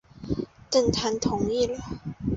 [0.71, 1.77] 郑覃同意了。